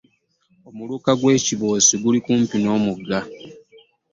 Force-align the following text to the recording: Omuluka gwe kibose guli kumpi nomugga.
Omuluka 0.69 1.11
gwe 1.19 1.35
kibose 1.45 1.93
guli 2.03 2.19
kumpi 2.25 2.55
nomugga. 2.59 3.19